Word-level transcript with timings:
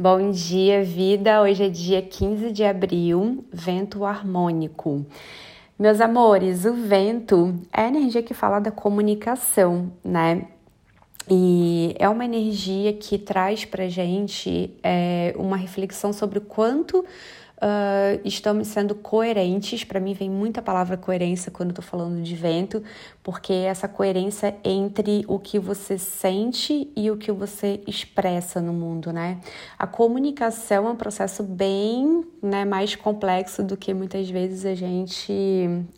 Bom 0.00 0.30
dia, 0.30 0.84
vida! 0.84 1.42
Hoje 1.42 1.64
é 1.64 1.68
dia 1.68 2.00
15 2.00 2.52
de 2.52 2.62
abril, 2.62 3.44
vento 3.52 4.04
harmônico. 4.04 5.04
Meus 5.76 6.00
amores, 6.00 6.64
o 6.64 6.72
vento 6.72 7.52
é 7.72 7.80
a 7.80 7.88
energia 7.88 8.22
que 8.22 8.32
fala 8.32 8.60
da 8.60 8.70
comunicação, 8.70 9.90
né? 10.04 10.46
E 11.28 11.96
é 11.98 12.08
uma 12.08 12.24
energia 12.24 12.92
que 12.92 13.18
traz 13.18 13.64
pra 13.64 13.88
gente 13.88 14.70
é, 14.84 15.34
uma 15.36 15.56
reflexão 15.56 16.12
sobre 16.12 16.38
o 16.38 16.42
quanto 16.42 17.04
uh, 17.58 18.20
estamos 18.24 18.68
sendo 18.68 18.94
coerentes. 18.94 19.84
Para 19.84 20.00
mim, 20.00 20.14
vem 20.14 20.30
muita 20.30 20.62
palavra 20.62 20.96
coerência 20.96 21.50
quando 21.50 21.70
estou 21.70 21.84
falando 21.84 22.22
de 22.22 22.34
vento, 22.34 22.82
porque 23.22 23.52
essa 23.52 23.88
coerência 23.88 24.56
entre 24.64 25.24
o 25.28 25.38
que 25.38 25.58
você 25.58 25.98
sente 25.98 26.90
e 26.96 27.10
o 27.10 27.16
que 27.16 27.30
você 27.32 27.80
expressa 27.86 28.60
no 28.60 28.72
mundo, 28.72 29.12
né? 29.12 29.40
A 29.78 29.86
comunicação 29.86 30.86
é 30.86 30.90
um 30.90 30.96
processo 30.96 31.42
bem 31.42 32.24
né, 32.42 32.64
mais 32.64 32.94
complexo 32.94 33.62
do 33.62 33.76
que 33.76 33.92
muitas 33.92 34.30
vezes 34.30 34.64
a 34.64 34.74
gente, 34.74 35.32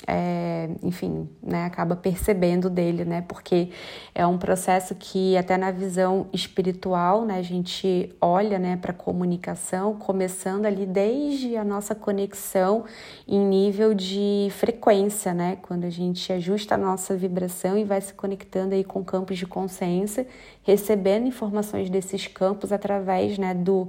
é, 0.07 0.71
enfim, 0.83 1.29
né, 1.43 1.65
acaba 1.65 1.95
percebendo 1.95 2.71
dele, 2.71 3.05
né? 3.05 3.23
Porque 3.23 3.71
é 4.15 4.27
um 4.27 4.39
processo 4.39 4.95
que 4.95 5.37
até 5.37 5.57
na 5.57 5.71
visão 5.71 6.27
espiritual, 6.33 7.25
né, 7.25 7.39
a 7.39 7.43
gente 7.43 8.15
olha, 8.21 8.59
né, 8.59 8.77
para 8.77 8.93
comunicação, 8.93 9.95
começando 9.95 10.67
ali 10.67 10.87
desde 10.87 11.50
a 11.57 11.65
nossa 11.65 11.95
conexão 11.95 12.85
em 13.27 13.39
nível 13.39 13.95
de 13.95 14.49
frequência, 14.51 15.33
né? 15.33 15.59
Quando 15.63 15.85
a 15.85 15.91
gente 15.91 16.33
ajusta 16.33 16.75
a 16.75 16.79
nossa 16.79 17.17
vibração 17.17 17.77
e 17.77 17.85
vai 17.85 18.01
se 18.01 18.15
conectando 18.15 18.75
aí 18.75 18.85
com 18.85 19.05
campos 19.05 19.39
de 19.39 19.47
consciência, 19.47 20.27
recebendo 20.63 21.27
informações 21.27 21.89
desses 21.91 22.27
campos 22.27 22.73
através, 22.73 23.39
né, 23.39 23.55
do, 23.55 23.89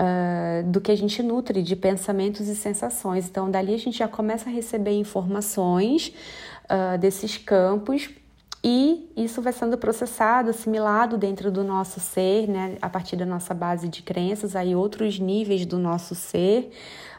uh, 0.00 0.70
do 0.70 0.80
que 0.80 0.90
a 0.90 0.96
gente 0.96 1.22
nutre 1.22 1.62
de 1.62 1.76
pensamentos 1.76 2.48
e 2.48 2.56
sensações. 2.56 3.28
Então, 3.28 3.50
dali 3.50 3.74
a 3.74 3.78
gente 3.78 3.98
já 3.98 4.08
começa 4.08 4.48
a 4.48 4.52
receber 4.52 4.92
informações 4.92 6.12
uh, 6.64 6.98
desses 6.98 7.36
campos 7.36 8.10
e 8.62 9.08
isso 9.16 9.40
vai 9.40 9.52
sendo 9.52 9.78
processado, 9.78 10.50
assimilado 10.50 11.16
dentro 11.16 11.50
do 11.50 11.62
nosso 11.62 12.00
ser, 12.00 12.48
né, 12.48 12.76
a 12.82 12.88
partir 12.88 13.16
da 13.16 13.24
nossa 13.24 13.54
base 13.54 13.88
de 13.88 14.02
crenças, 14.02 14.56
aí 14.56 14.74
outros 14.74 15.18
níveis 15.18 15.64
do 15.64 15.78
nosso 15.78 16.14
ser, 16.14 16.72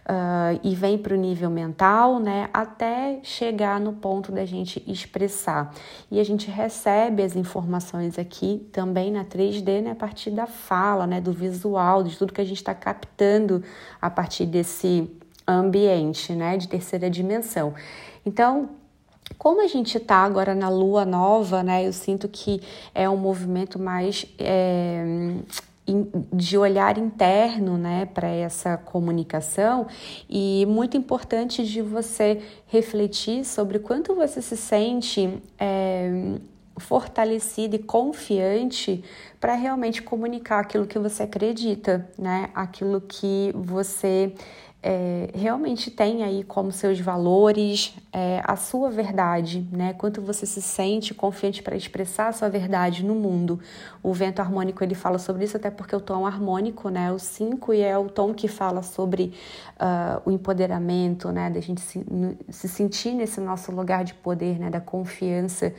uh, 0.05 0.59
e 0.61 0.75
vem 0.75 0.97
para 0.97 1.13
o 1.13 1.17
nível 1.17 1.49
mental, 1.49 2.19
né, 2.19 2.49
até 2.53 3.19
chegar 3.23 3.79
no 3.79 3.93
ponto 3.93 4.33
da 4.33 4.45
gente 4.45 4.83
expressar. 4.85 5.73
E 6.11 6.19
a 6.19 6.25
gente 6.25 6.51
recebe 6.51 7.23
as 7.23 7.37
informações 7.37 8.19
aqui 8.19 8.67
também 8.73 9.09
na 9.09 9.23
3D, 9.23 9.81
né, 9.81 9.91
a 9.91 9.95
partir 9.95 10.31
da 10.31 10.45
fala, 10.45 11.07
né, 11.07 11.21
do 11.21 11.31
visual, 11.31 12.03
de 12.03 12.17
tudo 12.17 12.33
que 12.33 12.41
a 12.41 12.45
gente 12.45 12.57
está 12.57 12.75
captando 12.75 13.63
a 14.01 14.09
partir 14.09 14.45
desse 14.45 15.09
ambiente, 15.47 16.33
né, 16.33 16.57
de 16.57 16.67
terceira 16.67 17.09
dimensão. 17.09 17.73
Então, 18.25 18.69
como 19.37 19.61
a 19.63 19.67
gente 19.67 19.97
está 19.97 20.17
agora 20.17 20.53
na 20.53 20.69
lua 20.69 21.05
nova, 21.05 21.63
né? 21.63 21.87
Eu 21.87 21.93
sinto 21.93 22.27
que 22.27 22.61
é 22.93 23.09
um 23.09 23.17
movimento 23.17 23.79
mais 23.79 24.25
é, 24.37 25.35
de 26.33 26.57
olhar 26.57 26.97
interno, 26.97 27.77
né, 27.77 28.05
para 28.05 28.27
essa 28.27 28.77
comunicação 28.77 29.87
e 30.29 30.65
muito 30.67 30.95
importante 30.95 31.65
de 31.65 31.81
você 31.81 32.41
refletir 32.67 33.43
sobre 33.45 33.79
quanto 33.79 34.13
você 34.13 34.41
se 34.41 34.55
sente 34.55 35.41
é, 35.57 36.35
fortalecido 36.77 37.75
e 37.75 37.79
confiante 37.79 39.03
para 39.39 39.55
realmente 39.55 40.01
comunicar 40.01 40.59
aquilo 40.59 40.85
que 40.85 40.99
você 40.99 41.23
acredita, 41.23 42.07
né, 42.17 42.49
aquilo 42.53 43.01
que 43.01 43.51
você 43.55 44.33
é, 44.81 45.29
realmente 45.33 45.91
tem 45.91 46.23
aí 46.23 46.41
como 46.43 46.71
seus 46.71 47.01
valores, 47.01 47.93
é, 48.13 48.41
a 48.45 48.55
sua 48.55 48.89
verdade, 48.89 49.67
né? 49.71 49.93
Quanto 49.93 50.21
você 50.21 50.45
se 50.45 50.61
sente 50.61 51.13
confiante 51.13 51.61
para 51.61 51.75
expressar 51.75 52.29
a 52.29 52.31
sua 52.31 52.49
verdade 52.49 53.03
no 53.03 53.13
mundo. 53.13 53.59
O 54.01 54.13
vento 54.13 54.39
harmônico 54.39 54.81
ele 54.81 54.95
fala 54.95 55.19
sobre 55.19 55.43
isso, 55.43 55.57
até 55.57 55.69
porque 55.69 55.93
o 55.93 55.99
tom 55.99 56.25
harmônico, 56.25 56.87
né? 56.87 57.11
O 57.11 57.19
5 57.19 57.73
e 57.73 57.81
é 57.81 57.97
o 57.97 58.07
tom 58.07 58.33
que 58.33 58.47
fala 58.47 58.81
sobre 58.81 59.33
uh, 59.75 60.21
o 60.25 60.31
empoderamento, 60.31 61.29
né? 61.29 61.49
Da 61.49 61.59
gente 61.59 61.81
se, 61.81 62.05
se 62.49 62.69
sentir 62.69 63.11
nesse 63.11 63.41
nosso 63.41 63.73
lugar 63.73 64.05
de 64.05 64.13
poder, 64.13 64.57
né? 64.59 64.69
Da 64.69 64.79
confiança 64.79 65.73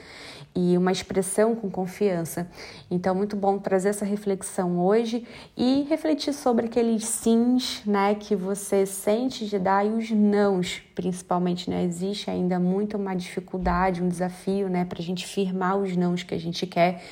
e 0.55 0.77
uma 0.77 0.93
expressão 0.93 1.55
com 1.55 1.71
confiança. 1.71 2.49
Então, 2.91 3.15
muito 3.15 3.37
bom 3.37 3.59
trazer 3.59 3.91
essa 3.91 4.05
reflexão 4.05 4.79
hoje 4.81 5.25
e 5.57 5.87
refletir 5.89 6.35
sobre 6.35 6.67
aqueles 6.67 7.05
sims, 7.05 7.83
né? 7.87 8.15
Que 8.15 8.35
você 8.35 8.85
sente 8.91 9.47
de 9.47 9.59
dar 9.59 9.87
e 9.87 9.91
os 9.91 10.11
nãos, 10.11 10.83
principalmente, 10.95 11.71
né? 11.71 11.85
Existe 11.85 12.31
ainda 12.31 12.59
muito 12.59 12.97
uma 12.97 13.15
dificuldade, 13.15 14.03
um 14.03 14.09
desafio, 14.09 14.69
né, 14.69 14.85
para 14.85 14.99
a 14.99 15.03
gente 15.03 15.27
firmar 15.27 15.79
os 15.79 15.97
nãos 15.97 16.23
que 16.23 16.35
a 16.35 16.39
gente 16.39 16.67
quer 16.67 17.03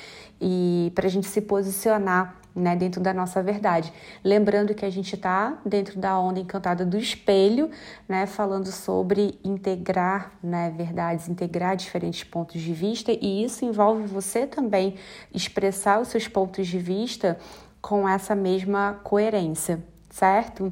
e 0.41 0.91
para 0.95 1.07
a 1.07 1.09
gente 1.09 1.27
se 1.27 1.41
posicionar 1.41 2.39
né, 2.55 2.75
dentro 2.75 3.01
da 3.01 3.13
nossa 3.13 3.41
verdade. 3.41 3.91
Lembrando 4.23 4.73
que 4.73 4.85
a 4.85 4.89
gente 4.89 5.15
está 5.15 5.57
dentro 5.65 5.99
da 5.99 6.19
onda 6.19 6.39
encantada 6.39 6.85
do 6.85 6.97
espelho, 6.97 7.69
né, 8.07 8.25
falando 8.25 8.67
sobre 8.67 9.39
integrar 9.43 10.31
né, 10.43 10.73
verdades, 10.75 11.27
integrar 11.27 11.75
diferentes 11.75 12.23
pontos 12.23 12.61
de 12.61 12.73
vista, 12.73 13.11
e 13.11 13.43
isso 13.43 13.65
envolve 13.65 14.05
você 14.07 14.45
também 14.45 14.95
expressar 15.33 16.01
os 16.01 16.09
seus 16.09 16.27
pontos 16.27 16.67
de 16.67 16.79
vista 16.79 17.37
com 17.81 18.07
essa 18.07 18.35
mesma 18.35 18.99
coerência 19.03 19.81
certo? 20.09 20.71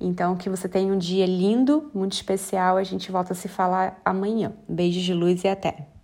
Então, 0.00 0.36
que 0.36 0.50
você 0.50 0.68
tenha 0.68 0.92
um 0.92 0.98
dia 0.98 1.26
lindo, 1.26 1.90
muito 1.94 2.12
especial. 2.12 2.76
A 2.76 2.84
gente 2.84 3.10
volta 3.10 3.32
a 3.32 3.36
se 3.36 3.48
falar 3.48 4.00
amanhã. 4.04 4.52
Beijos 4.68 5.02
de 5.02 5.14
luz 5.14 5.44
e 5.44 5.48
até! 5.48 5.95